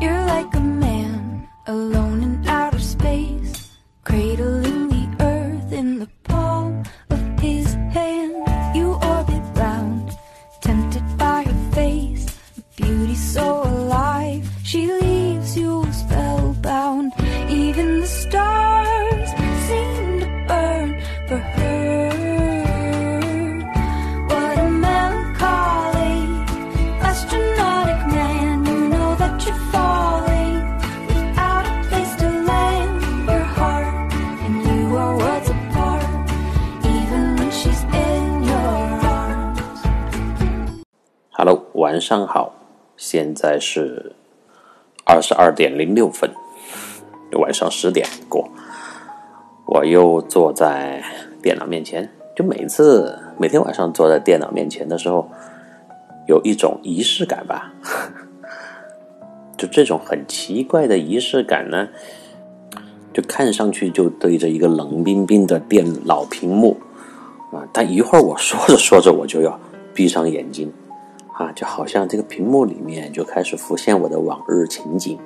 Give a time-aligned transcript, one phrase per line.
[0.00, 1.97] You're like a man alone
[43.48, 44.12] 在是
[45.06, 46.30] 二十二点零六分，
[47.40, 48.46] 晚上十点过，
[49.64, 51.02] 我又坐在
[51.40, 52.10] 电脑面前。
[52.36, 55.30] 就每次每天晚上坐在电脑面前的时候，
[56.26, 57.72] 有一种仪式感吧。
[59.56, 61.88] 就这种很奇怪的仪式感呢，
[63.14, 66.76] 就看上去就对着一个冷冰冰的电脑屏幕
[67.50, 69.58] 啊，但一会儿我说着说着我就要
[69.94, 70.70] 闭上眼睛。
[71.38, 75.16] 啊，就好像这个屏幕里面就开始浮现我的往日情景，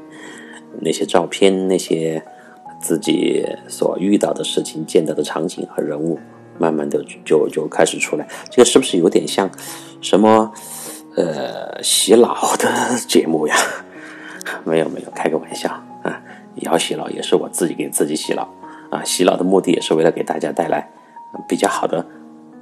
[0.78, 2.22] 那些照片，那些
[2.78, 6.18] 自己所遇到的事情、见到的场景和人物，
[6.58, 8.28] 慢慢的就就开始出来。
[8.50, 9.50] 这个是不是有点像
[10.02, 10.52] 什么
[11.16, 12.68] 呃洗脑的
[13.08, 13.56] 节目呀？
[14.64, 15.70] 没有没有，开个玩笑
[16.02, 16.20] 啊！
[16.56, 18.46] 要洗脑也是我自己给自己洗脑
[18.90, 20.86] 啊，洗脑的目的也是为了给大家带来
[21.48, 22.04] 比较好的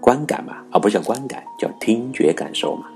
[0.01, 2.87] 观感嘛，而不叫观感，叫听觉感受嘛。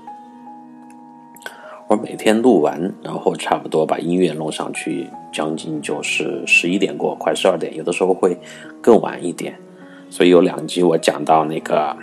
[1.87, 8.35] 我每天录完，然后差不多把音乐弄上去，将近就是十一点过，快十二点，有的时候会
[8.81, 9.55] 更晚一点。
[10.09, 11.95] 所以有两集我讲到那个，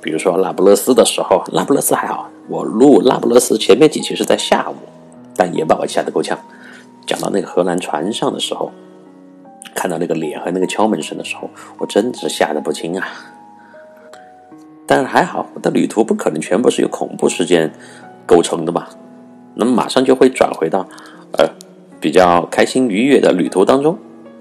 [0.00, 4.74] 比如说那不勒斯的时候，那不勒斯还好，我录那不勒斯前面几集是在下午，
[5.36, 6.38] 但也把我吓得够呛。
[7.04, 8.70] 讲到那个荷兰船上的时候，
[9.74, 13.08] 看到那个脸和那个敲门声的时候，我真是吓得不轻啊。
[14.86, 17.72] 但是还好，我的旅途不可能全部是有恐怖事件
[18.26, 18.88] 构成的吧？
[19.54, 20.86] 那么马上就会转回到
[21.38, 21.46] 呃
[22.00, 23.98] 比较开心愉悦的旅途当中，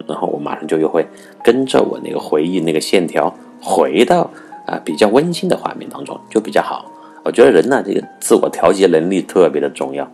[0.08, 1.06] 然后我马上就又会
[1.44, 4.30] 跟着我那个回忆那个线条回到
[4.66, 6.86] 啊、比较温馨的画面当中，就比较好。
[7.24, 10.10] 我觉得人呢，这个自我调节能力特别的重要。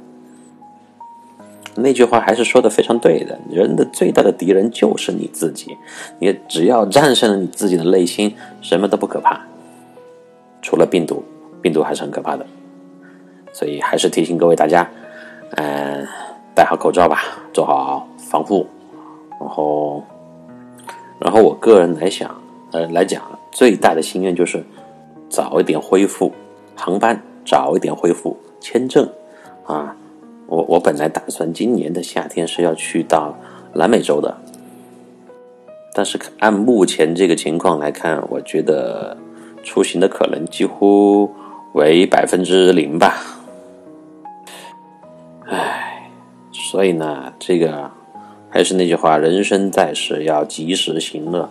[1.75, 5.78] 那句话还是说的非常对的，人的最大的敌人就是你自己。
[6.17, 9.45] 你只要战胜了你自己的内心，什么都不可怕。
[10.61, 11.23] 除了病毒，
[11.61, 12.45] 病毒还是很可怕的。
[13.57, 14.88] 所以还是提醒各位大家，
[15.56, 16.06] 嗯、
[16.53, 18.68] 戴好口罩吧，做好防护。
[19.40, 20.03] 然后，
[21.18, 22.40] 然后我个人来想，
[22.72, 24.63] 呃，来讲，最大的心愿就是
[25.28, 26.31] 早一点恢复
[26.75, 29.09] 航班，早一点恢复签证
[29.66, 29.96] 啊。
[30.46, 33.35] 我我本来打算今年的夏天是要去到
[33.73, 34.38] 南美洲的，
[35.96, 39.17] 但是按目前这个情况来看，我觉得
[39.63, 41.31] 出行的可能几乎
[41.73, 43.34] 为百分之零吧。
[46.77, 47.89] 所以呢，这个
[48.51, 51.49] 还是那句话，人生在世要及时行乐。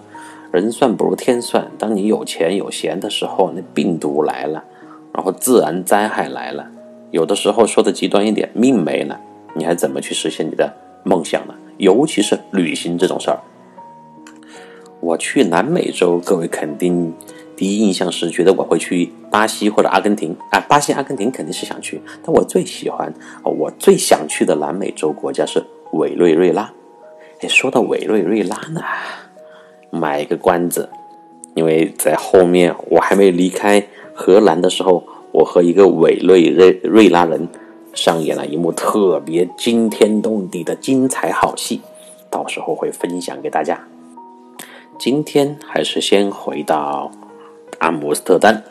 [0.53, 4.62] 人算不如天算，当你有钱有闲的时候，那病毒来了，
[5.12, 6.69] 然后自然灾害来了。
[7.10, 9.19] 有的时候说的极端一点，命没了，
[9.54, 10.72] 你还怎么去实现你的
[11.03, 11.54] 梦想呢？
[11.78, 13.41] 尤其是旅行这种事儿。
[15.00, 17.12] 我去南美洲，各位肯定
[17.56, 23.12] 第一印象是觉得我会去巴西或者阿根廷啊，巴西、阿根廷肯定是想去，但我最喜欢、
[23.43, 26.71] 我最想去的南美洲国家是委内瑞拉。
[27.41, 28.83] 哎，说到委内瑞拉呢，
[29.91, 30.89] 卖个关子，
[31.55, 35.03] 因为在后面我还没离开荷兰的时候，
[35.33, 37.49] 我和一个委内瑞瑞拉人
[37.95, 41.81] 上演了一幕特别惊天动地的精彩好戏，
[42.31, 43.81] 到时候会分享给大家。
[44.99, 47.11] 今天还是先回到
[47.78, 48.62] 阿姆斯特丹。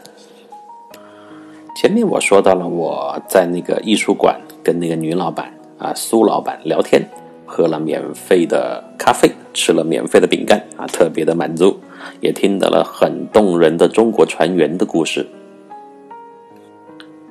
[1.75, 7.05] 前面我说到了我在那个艺术馆跟那个女老板啊苏老板聊天，
[7.45, 11.77] 喝了免费的咖啡，吃了免费的饼干啊，特别的满足，
[12.21, 15.27] 也听到了很动人的中国船员的故事。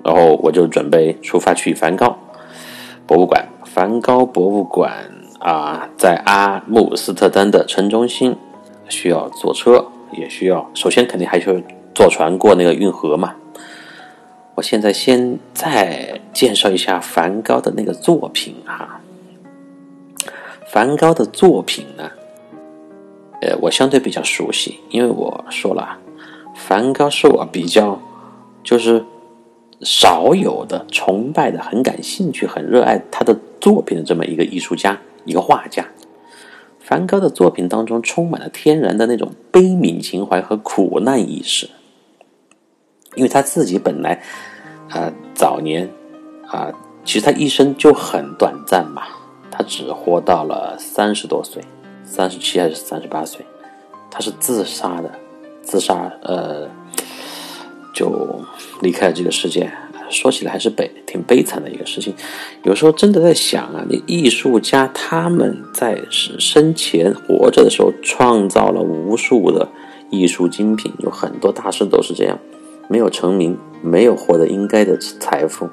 [0.05, 2.17] 然后我就准备出发去梵高
[3.07, 3.49] 博物馆。
[3.65, 8.37] 梵高博物馆啊，在阿姆斯特丹的城中心，
[8.89, 11.57] 需要坐车，也需要首先肯定还需要
[11.95, 13.35] 坐船过那个运河嘛。
[14.55, 19.01] 我现在先再介绍一下梵高的那个作品哈。
[20.67, 22.11] 梵高的作品呢，
[23.41, 25.99] 呃，我相对比较熟悉，因为我说了，
[26.55, 28.01] 梵高是我比较
[28.63, 29.05] 就是
[29.81, 35.85] 少有的崇拜的、很感兴趣、很热爱他的作品的这么一个艺术家，一个画家。
[36.85, 41.71] 梵高的作品当中充满了天然的那种悲悯情怀和苦难意识，
[43.15, 44.23] 因为他自己本来，
[44.91, 45.89] 啊，早年，
[46.47, 46.71] 啊，
[47.03, 49.05] 其实他一生就很短暂嘛，
[49.51, 51.65] 他只活到了三十多岁，
[52.05, 53.47] 三十七还是三十八岁，
[54.11, 55.11] 他是自杀的，
[55.63, 56.69] 自杀，呃，
[57.95, 58.43] 就
[58.83, 59.73] 离开了这个世界。
[60.15, 62.15] 说起来还是悲挺悲惨的一个事情，
[62.63, 69.69] 有时候真的在想啊，那艺术家他们在生前活着的时候创造了无数的
[70.11, 72.39] 艺术精品，有很多大师都是这样，
[72.89, 75.69] 没有成名，没有获得应该的财富，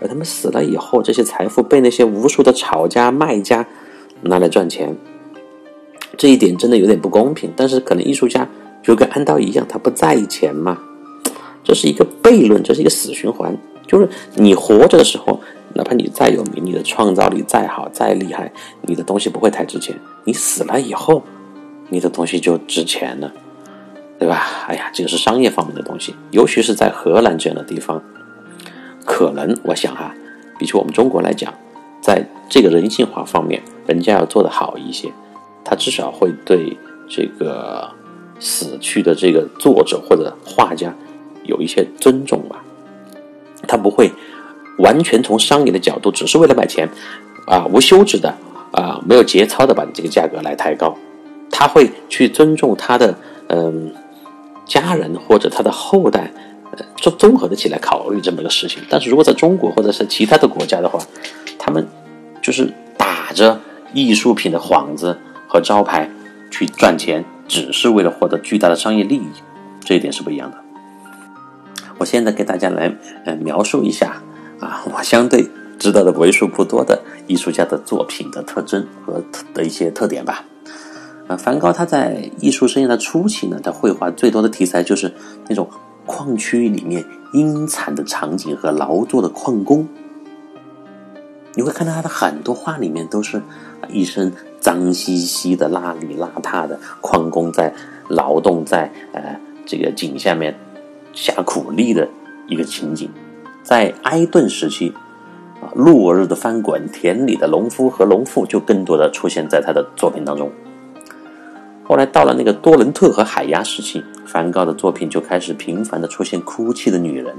[0.00, 3.66] 而他们死了以后，这些财富被那些无数的炒家卖家
[4.22, 4.94] 拿来赚钱，
[6.16, 7.50] 这一点真的有点不公平。
[7.56, 8.48] 但是可能艺术家
[8.82, 10.78] 就跟安道一样，他不在意钱嘛，
[11.64, 13.56] 这是一个悖论，这是一个死循环。
[13.86, 15.40] 就是你活着的时候，
[15.74, 18.52] 哪怕你再有名，你的创造力再好、再厉害，
[18.82, 19.98] 你的东西不会太值钱。
[20.24, 21.22] 你死了以后，
[21.88, 23.32] 你的东西就值钱了，
[24.18, 24.46] 对吧？
[24.68, 28.02] 哎呀，这个是商业方面的东西，尤其是在荷兰这样的地方，
[29.04, 30.14] 可能我想哈，
[30.58, 31.52] 比起我们中国来讲，
[32.02, 35.12] 在这个人性化方面，人家要做的好一些。
[35.68, 36.76] 他至少会对
[37.08, 37.88] 这个
[38.38, 40.94] 死去的这个作者或者画家
[41.42, 42.62] 有一些尊重吧。
[43.66, 44.10] 他不会
[44.78, 46.88] 完全从商业的角度，只是为了买钱，
[47.46, 48.34] 啊，无休止的
[48.72, 50.96] 啊，没有节操的把你这个价格来抬高。
[51.50, 53.14] 他会去尊重他的
[53.48, 53.92] 嗯
[54.66, 56.32] 家人或者他的后代，
[56.72, 58.82] 呃，综综合的起来考虑这么个事情。
[58.90, 60.98] 但是如果在中国或者是其他的国家的话，
[61.58, 61.86] 他们
[62.42, 63.60] 就是打着
[63.94, 65.16] 艺术品的幌子
[65.46, 66.10] 和招牌
[66.50, 69.28] 去赚钱，只是为了获得巨大的商业利益，
[69.80, 70.58] 这一点是不一样的。
[71.98, 72.94] 我现在给大家来
[73.24, 74.22] 呃描述一下
[74.60, 75.48] 啊，我相对
[75.78, 79.22] 知道的为数不多的艺术家的作品的特征和
[79.54, 80.44] 的一些特点吧。
[81.28, 85.12] 啊，梵高他在艺术生涯的初期呢，他绘画最多的题材就是
[85.48, 85.68] 那种
[86.04, 89.88] 矿区里面阴惨的场景和劳作的矿工。
[91.54, 93.42] 你会看到他的很多画里面都是
[93.88, 97.74] 一身脏兮兮的、邋里邋遢的矿工在
[98.08, 100.54] 劳动在呃这个井下面。
[101.16, 102.06] 下苦力的
[102.46, 103.08] 一个情景，
[103.62, 104.92] 在埃顿时期，
[105.62, 110.52] 啊，落日的翻滚，田里的农夫和农妇就更多的出现在他的作品当中。
[111.84, 117.34] 后来到了那个多伦特和海牙时期，梵高的作品就开始频繁的出现哭泣的女人。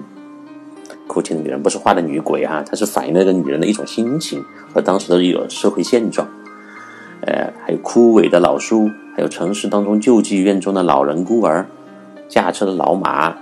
[1.06, 6.27] 哭泣的女人不是画的女鬼哈，它是反映那个女人的一种心情和当时的一个社会现状。
[7.21, 11.68] 呃，还有枯萎的老树，还有城市当中救济院中的老人孤儿，
[12.27, 13.35] 驾车的老马。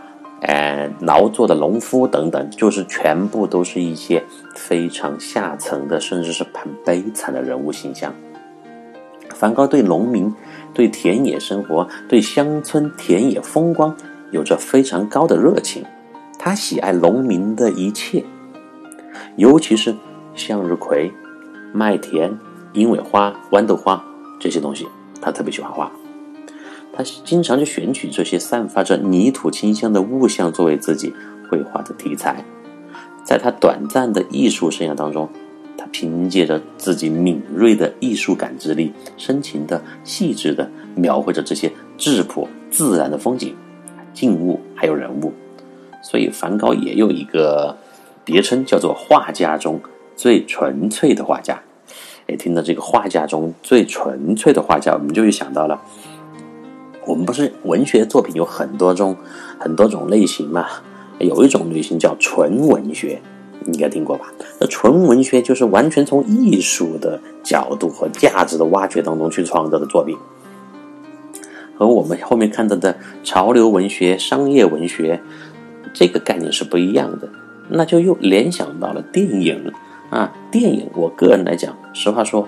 [0.48, 4.24] 呃，劳作的农夫等等，就是全部都是一些
[4.56, 8.14] 非常下层的，甚至是很悲惨的人物形象。
[9.34, 10.32] 梵高对农民、
[10.72, 13.98] 对田野生活、对乡村田野风光
[14.32, 15.84] 有着非常高的热情，
[16.38, 18.24] 他喜爱农民的一切，
[19.38, 19.96] 尤其是
[20.36, 21.12] 向日葵、
[21.74, 22.38] 麦田、
[22.74, 24.06] 鹰尾花、豌豆花
[24.40, 24.88] 这些东西，
[25.20, 25.92] 他特别喜欢画。
[26.96, 31.14] 他经常就选取这些散发着泥土清香的物象作为自己
[31.50, 32.44] 绘画的题材。
[33.24, 35.28] 在他短暂的艺术生涯当中，
[35.78, 43.56] 他凭借着自己敏锐的艺术感知力，深情的、细致的描绘着这些质朴自然的风景、
[44.14, 45.34] 静物还有人物。
[46.02, 47.76] 所以，梵高也有一个
[48.24, 49.82] 别称，叫做“画家中
[50.16, 51.60] 最纯粹的画家”。
[52.28, 55.82] 哎，听到这个“画家中最纯粹的画家”，我们就会想到了。
[57.06, 59.16] 我们不是文学作品有很多种、
[59.60, 60.66] 很多种类型嘛？
[61.20, 63.22] 有一种类型叫纯文学，
[63.62, 64.26] 你应该听过吧？
[64.60, 70.18] 那纯文学就是完全从艺术的角度和价值的挖掘当中去创造的作品，
[71.78, 75.22] 和我们后面看到的潮流文学、商业文学
[75.94, 77.30] 这个概念是不一样的。
[77.70, 79.72] 那就又联想到了电影
[80.10, 80.90] 啊，电影。
[80.96, 82.48] 我个人来讲，实话说，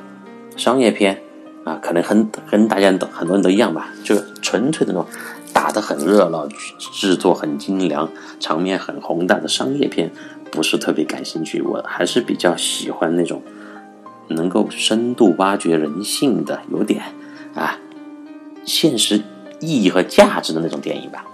[0.55, 1.21] 商业片。
[1.67, 5.05] 啊，可能很跟大家都很多人都一样吧，就纯粹的那种
[5.51, 6.47] 打得很热闹、
[6.93, 8.09] 制作很精良、
[8.39, 10.09] 场面很宏大的商业片，
[10.49, 11.61] 不是特别感兴趣。
[11.61, 13.41] 我还是比较喜欢那种
[14.29, 17.01] 能够深度挖掘人性的、有点
[17.53, 17.77] 啊
[18.63, 19.21] 现实
[19.59, 21.25] 意义和价值的那种电影吧。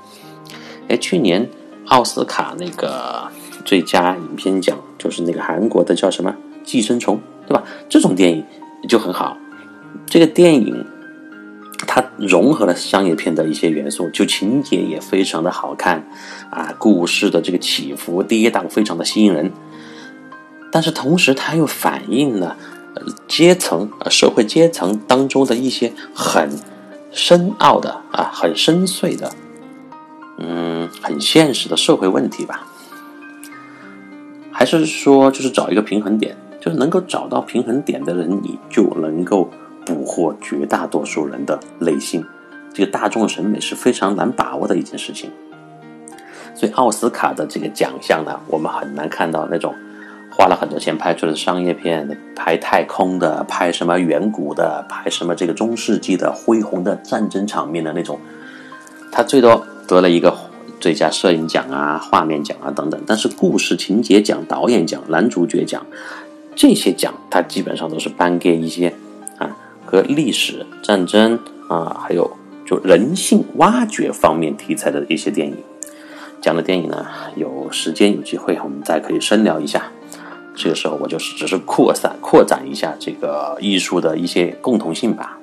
[0.88, 1.48] 哎，去年
[1.90, 3.30] 奥斯卡那个
[3.63, 6.32] 最佳影片奖就是那个韩国的叫什么
[6.63, 7.63] 《寄生虫》，对吧？
[7.88, 8.44] 这种电影
[8.90, 9.38] 就很好。
[10.06, 10.86] 这个电影，
[11.88, 16.08] 它融合了商业片的一些元素，就情节也非常的好看，
[16.50, 19.52] 啊，故事的这个起伏跌宕非常的吸引人。
[20.72, 22.58] 但是同时，它又反映了
[23.28, 26.50] 阶层、社会阶层当中的一些很
[27.12, 29.32] 深奥的啊、很深邃的，
[30.40, 32.68] 嗯，很现实的社会问题吧。
[34.52, 39.50] 还是说，就是找一个平衡点，就是能够找到平衡点的人，你就能够
[39.86, 42.24] 捕获绝大多数人的内心。
[42.74, 45.32] 这个大众审美是非常难把握的一件事情。
[46.56, 49.74] 所以奥斯卡的这个奖项呢，我们很难看到那种
[50.32, 58.20] 花了很多钱拍出的商业片，拍太空的，拍什么远古的，拍什么这个中世纪的恢宏的战争场面的那种。
[59.12, 60.36] 他最多得了一个
[60.80, 65.86] 最佳摄影奖啊、画面奖啊等等，但是故事情节奖、导演奖、男主角奖
[66.56, 68.94] 这些奖，他基本上都是颁给一些
[69.94, 71.38] 和历史、战争
[71.70, 72.36] 啊，还有
[72.66, 75.56] 就人性挖掘方面题材的一些电影。
[76.42, 79.92] 讲的电影呢，有时间有机会我们再可以深聊一下。
[80.56, 85.38] 这个时候我就是只是扩散扩展一下这个艺术的一些共同性吧。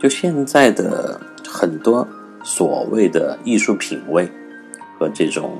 [0.00, 2.08] 就现在的很多
[2.42, 4.28] 所谓的艺术品味
[4.98, 5.52] 和这种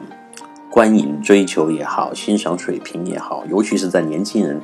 [0.69, 4.61] 观影追求也好，欣赏水平也好，尤其是在年轻人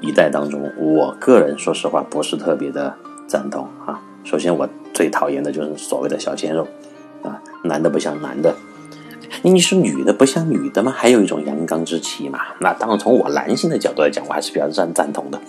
[0.00, 2.94] 一代当中，我个人说实话不是特别的
[3.26, 4.00] 赞同啊。
[4.24, 6.66] 首先我最讨厌的就是所谓的小鲜肉
[7.22, 8.54] 啊，男的不像男的。
[9.42, 10.92] 你是女的不像女的吗？
[10.96, 12.40] 还有一种阳刚之气嘛？
[12.60, 15.40] 那当然，从我男性的角度来讲，我还是比较赞赞同的。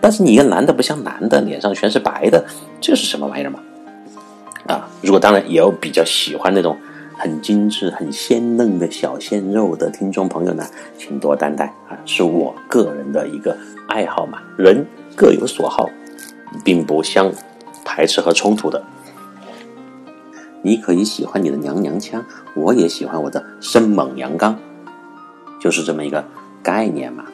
[0.00, 2.44] 但是你一个男的不像男的，脸上全是白的，
[2.80, 3.60] 这是什么玩意儿嘛？
[4.66, 6.76] 啊，如果当然也有比较喜欢那种
[7.18, 10.64] 很精致、很鲜嫩的小鲜肉的听众朋友呢，
[10.96, 13.56] 请多担待啊，是我个人的一个
[13.88, 14.38] 爱好嘛。
[14.56, 15.90] 人各有所好，
[16.64, 17.32] 并不相
[17.84, 18.82] 排斥和冲突的。
[20.62, 24.56] 你可以喜欢你的娘娘腔，我也喜欢我的生猛阳刚，
[25.60, 26.24] 就是这么一个
[26.62, 27.24] 概念嘛，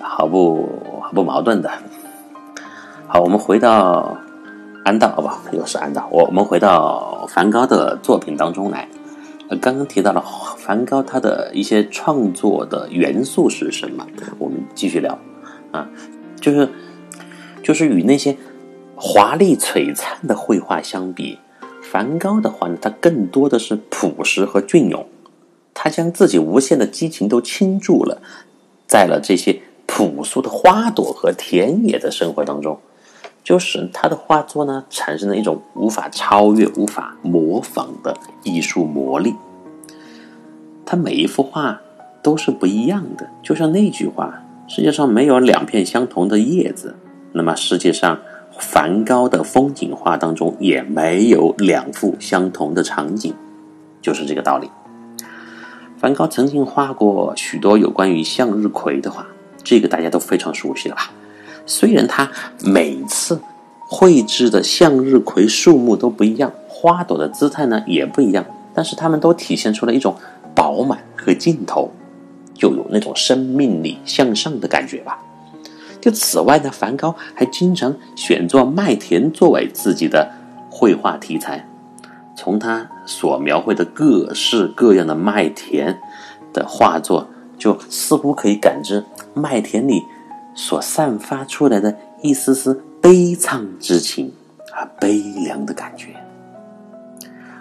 [0.00, 1.70] 毫不毫不矛盾的。
[3.06, 4.18] 好，我们回到
[4.86, 6.08] 安道，哦不，又是安道。
[6.12, 8.88] 我我们回到梵高的作品当中来。
[9.48, 10.24] 呃，刚刚提到了
[10.56, 14.06] 梵高他的一些创作的元素是什么？
[14.38, 15.18] 我们继续聊
[15.72, 15.88] 啊，
[16.40, 16.68] 就是
[17.64, 18.36] 就是与那些
[18.94, 21.36] 华丽璀璨的绘画相比。
[21.82, 25.04] 梵高的话呢，他更多的是朴实和隽永，
[25.74, 28.22] 他将自己无限的激情都倾注了
[28.86, 32.78] 在了这些朴素的花朵和田野的生活当中，
[33.46, 39.36] 就使他的画作呢产生了一种无法超越、无法模仿的艺术魔力。
[40.84, 41.80] 他每一幅画
[42.24, 46.96] 都是不一样的，就像那句话：“世界上没有两片相同的叶子。”
[47.32, 48.18] 那么世界上。
[48.58, 53.34] 梵高的风景画当中也没有两幅相同的场景，
[54.00, 54.70] 就是这个道理。
[55.98, 59.26] 梵高曾经画过许多有关于向日葵的画，
[59.62, 61.10] 这个大家都非常熟悉了吧？
[61.66, 62.30] 虽然他
[62.64, 63.40] 每次
[63.88, 70.16] 绘制的向日葵树木都不一样，花朵的姿态呢也不一样，但是他们都体现出了一种
[70.54, 71.90] 饱满和劲头，
[72.54, 75.18] 就有那种生命力向上的感觉吧。
[76.00, 80.30] 就此外呢，梵高还经常选作麦田作为自己的
[80.70, 81.68] 绘画题材。
[82.36, 85.98] 从他所描绘的各式各样的麦田
[86.52, 89.04] 的画作，就似乎可以感知
[89.34, 90.04] 麦田里
[90.56, 94.32] 所散发出来的一丝丝悲怆之情
[94.72, 96.08] 啊，悲凉的感觉。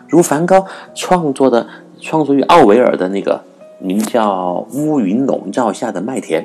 [0.07, 1.67] 如梵高创作的，
[2.01, 3.43] 创作于奥维尔的那个
[3.79, 6.41] 名叫《乌云笼罩下的麦田》。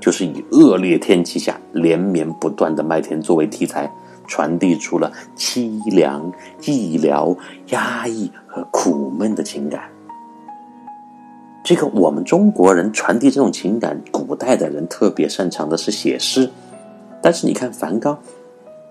[0.00, 3.92] 就是以恶劣天气下连绵不断的麦田作为题材，
[4.26, 9.90] 传递出了凄凉、寂寥、压抑和苦闷的情感。
[11.70, 16.50] 这个我们中国人传递这种情感，古代的人特别擅长的是写诗，
[17.22, 18.18] 但是你看梵高，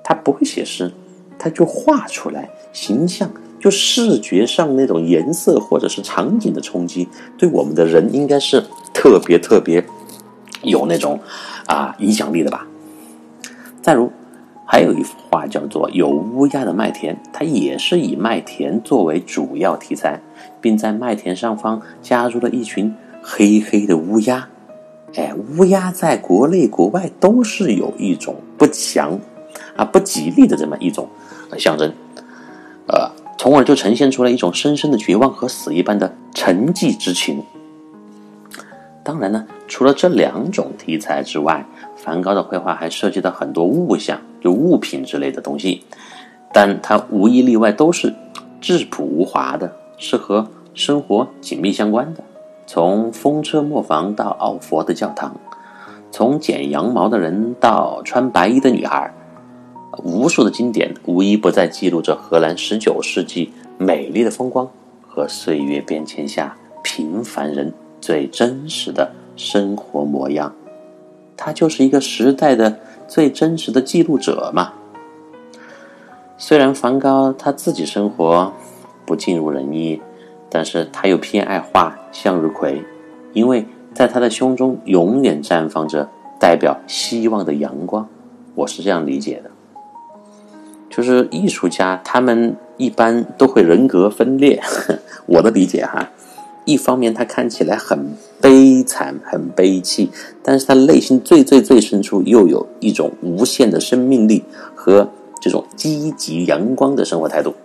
[0.01, 0.89] 他不会写诗，
[1.37, 9.83] 他就画出来形象，就视觉上那种颜色或者是场景的冲击，对我们的人应该是特别特别。
[10.61, 11.19] 有那种
[11.65, 12.65] 啊影响力的吧。
[13.81, 14.09] 再如，
[14.71, 20.21] 还有一幅画叫做《有乌鸦的麦田》，它也是以麦田作为主要题材，
[20.61, 24.47] 并在麦田上方加入了一群黑黑的乌鸦。
[25.15, 29.19] 哎，乌鸦在国内国外都是有一种不祥
[29.75, 31.09] 啊、不吉利的这么一种
[31.57, 31.91] 象征，
[32.85, 33.09] 呃，
[33.39, 37.41] 从而就呈现出了一种深深的绝望和死一般的沉寂之情。
[39.03, 45.83] 当然呢，除了这两种题材之外，梵高的绘画还涉及到很多物象，就物品之类的东西，
[46.53, 48.13] 但它无一例外都是
[48.61, 52.23] 质朴无华的，是和生活紧密相关的。
[52.65, 55.35] 从风车磨坊到奥佛的教堂，
[56.11, 59.11] 从剪羊毛的人到穿白衣的女孩，
[60.03, 64.69] 无数的经典无一不在记录着荷兰十九世纪美丽的风光
[65.07, 70.53] 和岁月变迁下平凡人最真实的生活模样。
[71.35, 72.77] 它就是一个时代的
[73.09, 74.71] 最真实的记录者嘛。
[76.37, 78.53] 虽然梵高他自己生活
[79.05, 80.01] 不尽如人意，
[80.49, 82.85] 但是他又偏爱画向日葵，
[83.33, 83.65] 因为。
[83.91, 86.07] 在他的胸中永远绽放着
[86.39, 88.07] 代表希望的阳光，
[88.55, 89.49] 我是这样理解的。
[90.89, 94.61] 就是艺术家他们一般都会人格分裂，
[95.25, 96.07] 我的理解哈。
[96.69, 100.11] 一方面他看起来很悲惨、很悲戚，
[100.43, 104.43] 但是他内心最最最深处又有一种无限的生命力
[104.75, 105.09] 和
[105.41, 107.55] 这种积极阳光的生活态度。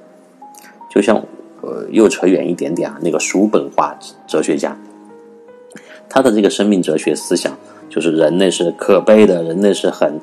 [0.91, 1.23] 就像
[1.61, 3.95] 呃，又扯远一点点啊，那个叔本华
[4.27, 4.79] 哲学家。
[6.09, 7.57] 他的这个生命哲学思想
[7.91, 10.21] 就是人类是可悲的，人类是很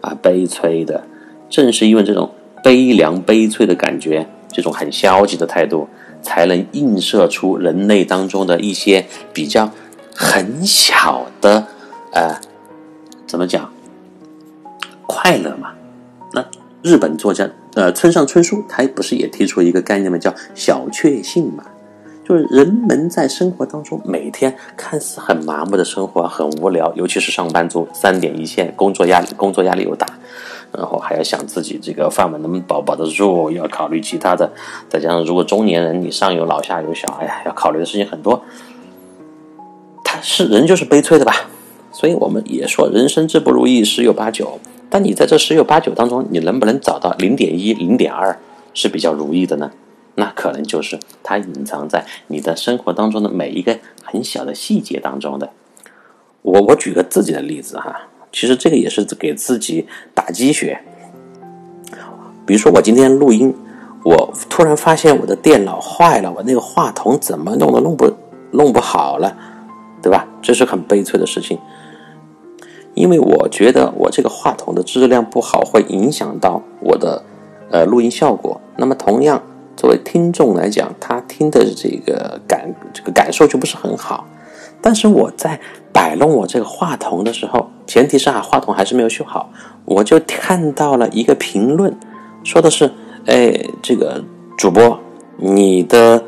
[0.00, 1.04] 啊悲催的。
[1.48, 2.30] 正是因为这种
[2.64, 5.86] 悲凉悲催的感觉，这种很消极的态度，
[6.24, 9.70] 才能映射出人类当中的一些比较
[10.12, 11.64] 很小的
[12.12, 12.40] 呃，
[13.26, 13.70] 怎么讲
[15.06, 15.72] 快乐嘛？
[16.32, 16.44] 那
[16.82, 20.18] 日本作家呃村上春树，他不是也提出一个概念吗？
[20.18, 21.62] 叫小确幸嘛？
[22.26, 30.03] 就是人们在生活当中，每天看似很麻木的生活，很无聊，尤其是上班族，三点一线，工作压力，工作压力又大，
[30.76, 34.50] 然后还要想自己这个饭碗能不能保保得住，要考虑其他的，
[34.88, 38.42] 再加上如果中年人，你上有老下有小，哎呀，要考虑的事情很多。
[40.02, 41.32] 他是人就是悲催的吧？
[41.92, 44.58] 所以我们也说，人生之不如意十有八九。
[44.90, 48.38] 但你在这十有八九当中，你能不能找到零点一、零点二
[48.74, 49.72] 是比较如意的呢？
[50.16, 55.50] 那可能就是它隐藏在你的生活当中的每一个很小的细节当中的。
[56.42, 60.80] 我我举个自己的例子哈，其实这个也是给自己打鸡血。
[62.44, 63.54] 比如说我今天录音，
[64.04, 68.12] 我突然发现我的电脑坏了，我那个话筒怎么弄都弄不
[68.50, 69.36] 弄不好了，
[70.02, 70.26] 对吧？
[70.42, 71.58] 这是很悲催的事情，
[72.94, 77.22] 因为我觉得我这个话筒的质量不好，会影响到我的
[77.70, 78.60] 呃录音效果。
[78.76, 79.40] 那么同样。
[79.76, 84.24] 作为听众来讲，他听的这个感这个感受就不是很好。
[84.84, 85.58] 但是我在
[85.94, 89.48] 摆弄我这个话筒的时候，前提是啊，话筒还是没有修好，
[89.86, 91.98] 我就看到了一个评论，
[92.44, 92.92] 说的是：
[93.24, 94.22] 哎，这个
[94.58, 95.00] 主播，
[95.38, 96.22] 你的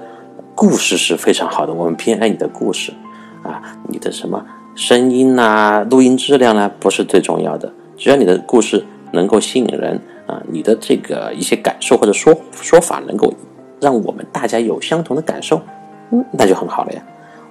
[0.54, 2.94] 故事是非常好的，我们偏爱你的故事
[3.42, 4.42] 啊，你的什么
[4.74, 10.00] 声音呐、录音质量呢，不是最重要的，只要你的故事能够吸引人。
[10.26, 13.32] 啊，你的这个一些感受或者说说法，能够
[13.80, 15.62] 让我们大家有相同的感受，
[16.10, 17.00] 嗯，那就很好了呀。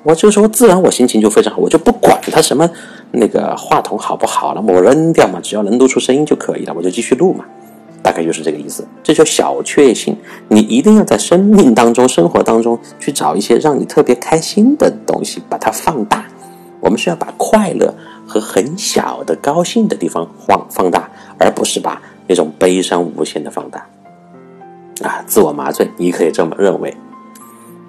[0.05, 2.69] 我这个时候自然我心情就非常好，我就不管它什么
[3.11, 7.43] 那个话筒好不好了，我扔掉嘛，只要能录出声音就可以了，我就继续录嘛。
[8.03, 8.87] 大概就是这个意思。
[9.03, 10.15] 这叫小确幸。
[10.47, 16.23] 你一定要在生命当中、生活当中去找一些让你特别开心的东西，把它放大。
[16.79, 17.91] 我们是要把快乐
[18.27, 22.01] 和很小的高兴的地方放放大，而不是把。
[22.27, 23.85] 那种悲伤无限的放大，
[25.03, 26.97] 啊，自我麻醉，你可以这么认为。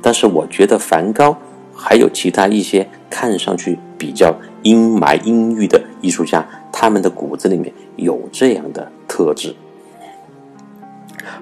[0.02, 1.34] 但是我觉得梵高
[1.76, 9.54] 还有其他一些看上去比较阴霾阴郁的艺术家，他们的骨子里面有这样的特质。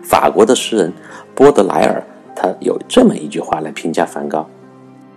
[0.02, 0.92] 法国的诗人
[1.34, 4.48] 波德莱尔，他有这么一句话来评价梵高：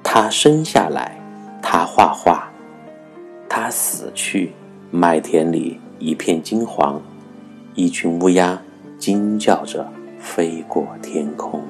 [0.03, 1.19] 他生下来，
[1.61, 2.49] 他画画；
[3.49, 4.53] 他死去，
[4.91, 7.01] 麦田里一片金黄。
[7.75, 8.59] 一群乌鸦
[8.97, 9.87] 惊叫着
[10.19, 11.61] 飞过天空。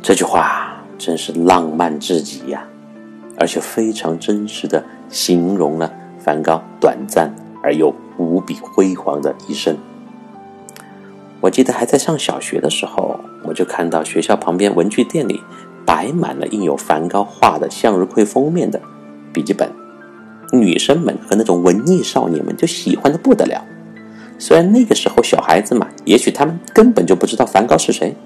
[0.00, 0.65] 这句话
[0.98, 2.66] 真是浪漫至极呀，
[3.38, 7.30] 而且非常真实的形容了梵高短暂
[7.62, 9.76] 而又无比辉煌的一生。
[11.40, 15.40] 我记得还在上小学的时候，我就看到学校旁边文具店里
[15.84, 18.80] 摆满了印有梵高画的向日葵封面的
[19.32, 19.70] 笔记本，
[20.52, 23.62] 女生们和那种文艺少年们就喜欢的不得了。
[24.38, 28.16] 虽然那个时候小孩子嘛，也许他们根本就不知道梵高是谁，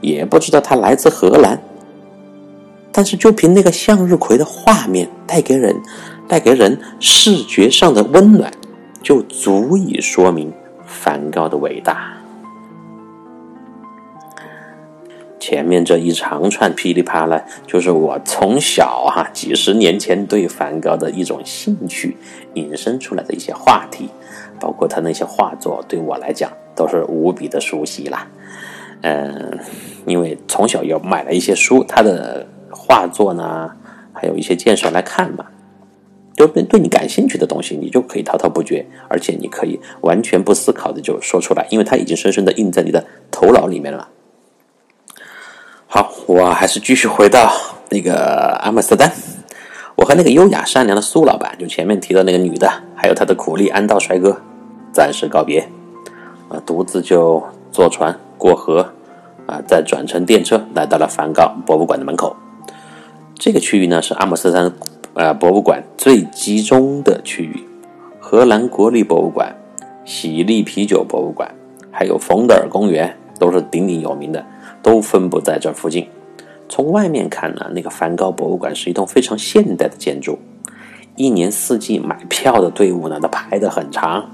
[0.00, 1.60] 也不知道他来自荷兰，
[3.00, 5.74] 但是就凭那个向日葵的画面带给人、
[6.28, 8.52] 带给人视觉上的温暖，
[9.02, 10.52] 就足以说明
[10.84, 12.12] 梵高的伟大。
[15.38, 22.18] 前面这一长串噼里啪啦，就是我从小哈几十年前对梵高的一种兴趣
[22.52, 24.10] 引申出来的一些话题。
[24.60, 28.28] 包括他那些画作，对我来讲都是无比的熟悉啦。
[29.00, 29.58] 嗯，
[30.04, 32.46] 因为从小有买了一些书，他的
[32.90, 33.70] 画作呢，
[34.12, 35.46] 还有一些介绍来看嘛。
[36.36, 44.08] 就对对你感兴趣的东西，你就可以滔滔不绝，而且你可以完全不思考的就说出来，因为它已经深深的印在你的头脑里面了。
[45.86, 47.52] 好，我还是继续回到
[47.90, 49.12] 那个阿姆斯特丹，
[49.94, 54.36] 我和那个优雅善良的苏老板，就前面提到那个女的，还有他的苦力安道帅哥，
[54.92, 55.60] 暂时告别，
[56.48, 58.92] 啊，独自就坐船过河，
[59.46, 62.34] 啊，再转乘电车来到了梵高博物馆的门口。
[63.40, 64.72] 这个区域呢是阿姆斯特丹。
[65.14, 67.64] 呃，博物馆最集中的区域，
[68.20, 69.56] 荷兰国立博物馆、
[70.04, 71.52] 喜力啤酒博物馆，
[71.90, 74.44] 还有冯德尔公园，都是鼎鼎有名的，
[74.82, 76.06] 都分布在这附近。
[76.68, 80.38] 从外面看呢，那个梵高博物馆是一栋非常现代的建筑，
[81.16, 84.30] 一年四季买票的队伍呢都排得很长。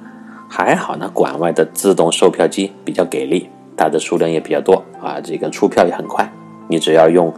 [0.48, 6.30] 还好呢，馆外的自动售票机比较给力，它的数量也比较多啊，这个出票也很快，
[6.68, 7.32] 你只要用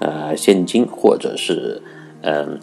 [0.00, 1.82] 呃现金或者是
[2.22, 2.58] 嗯。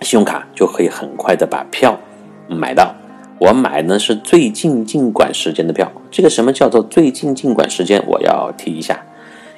[0.00, 1.98] 信用卡就可以很快的把票
[2.46, 2.94] 买到。
[3.40, 5.90] 我买呢是最近进馆时间的票。
[6.08, 8.00] 这个什么叫做最近进馆时间？
[8.06, 9.04] 我要提一下，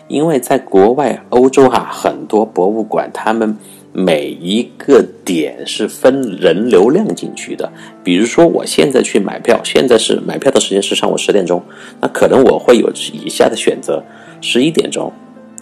[0.09, 3.55] 因为在国外欧洲哈，很多博物馆他们
[3.93, 7.71] 每一个点是分人流量进去的。
[8.03, 11.63] 比如说我现在去买票，现在是买票的时间是上午十点钟，
[12.01, 14.03] 那可能我会有以下的选择：
[14.41, 15.13] 十一点钟，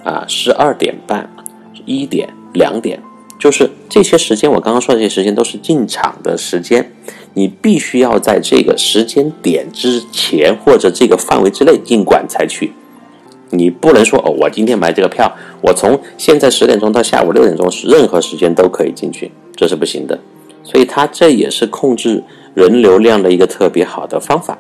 [0.05, 1.29] 啊，十二点半，
[1.85, 3.01] 一点，两点。
[3.39, 6.93] 就是这些时间，我刚刚说的这些时间都是进场的时间，
[7.35, 12.73] 你必须要在这个时间点之前或者这个范围之内进馆才去。
[13.51, 15.33] 你不能说哦，我今天买这个票，
[15.63, 20.19] 我从现在十点钟到下午六点钟，任何时间都可以进去，这是不行的。
[20.65, 22.23] 所以它这也是控制
[22.55, 24.59] 人流量的一个特别好的方法。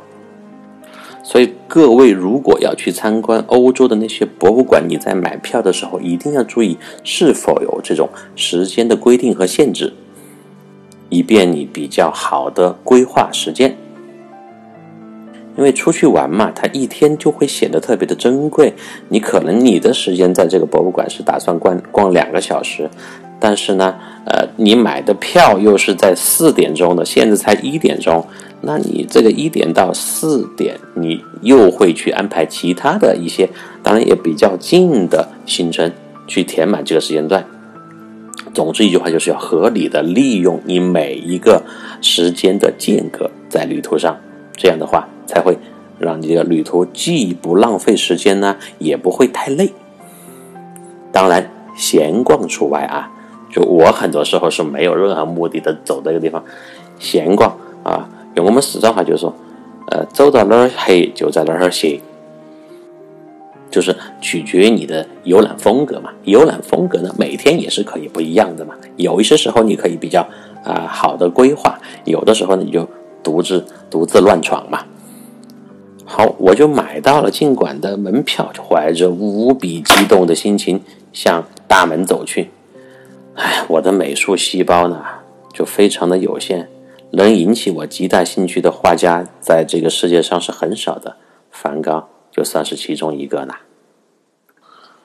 [1.30, 9.92] 所以各位如果要去参观欧洲的那些博物馆，你在买票的时候一定要注意是否有这种时间的规定和限制，
[11.10, 13.76] 以便你比较好的规划时间。
[15.58, 18.72] 因为出去玩嘛，它一天就会显得特别的珍贵。
[19.10, 22.88] 你可能你的时间在这个博物馆是打算逛逛两个小时。
[23.40, 28.26] 但是呢，呃，你买的票又是在四点钟的，现在才一点钟，
[28.60, 33.48] 那你这个一点到四点，你又会去安排其他的一些，
[33.82, 35.92] 当然也比较近的行程
[36.26, 37.46] 去填满这个时间段。
[38.52, 41.62] 总之一句话，就是要合理的利用你每一个
[42.00, 44.18] 时间的间隔在旅途上，
[44.56, 45.56] 这样的话才会
[45.98, 49.72] 让你这个旅途既不浪费时间呢，也不会太累。
[51.12, 53.12] 当然，闲逛除外啊。
[53.50, 56.44] 就我很多时候是没有任何目的的走这个地方
[56.98, 58.06] 闲逛啊，
[58.40, 59.34] 我们四川话就是说，
[59.88, 62.00] 呃，走到哪儿黑就在哪儿歇，
[63.70, 66.10] 就是取决于你的游览风格嘛。
[66.24, 68.74] 游览风格呢，每天也是可以不一样的嘛。
[68.96, 70.26] 有一些时候你可以比较
[70.64, 72.88] 啊好的规划，有的时候呢你就
[73.22, 74.84] 独自独自乱闯嘛。
[76.04, 80.80] 好，我就买到了进馆的门票，就怀着无比激动的心情
[81.12, 82.50] 向大门走去。
[83.34, 85.02] 哎，我的美术细胞呢，
[85.52, 86.68] 就非常的有限，
[87.12, 91.16] 能引起我极大兴趣的画家，在这个世界上是很少的。
[91.50, 93.54] 梵高就算是其中一个呢。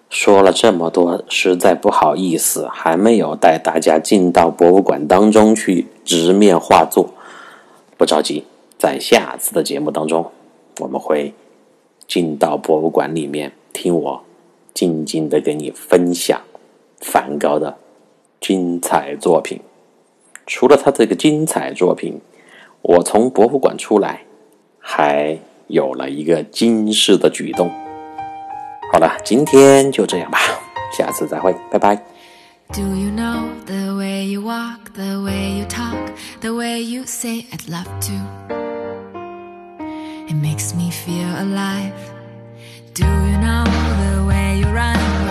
[0.09, 7.13] 说了这么多，实在不好意思，还没有带大家进到博物馆当中去直面画作。
[7.97, 8.45] 不着急，
[8.77, 10.31] 在下次的节目当中，
[10.79, 11.33] 我们会
[12.07, 14.23] 进到博物馆里面，听我
[14.73, 16.41] 静静的给你分享
[16.99, 17.77] 梵高的。
[18.39, 19.61] 精彩作品，
[20.45, 22.19] 除了他这个精彩作品，
[22.81, 24.23] 我从博物馆出来，
[24.79, 27.71] 还有了一个惊世的举动。
[28.91, 30.39] 好了，今天就这样吧，
[30.97, 31.95] 下次再会，拜拜。
[32.73, 33.95] Do you know the
[44.27, 45.22] way you run?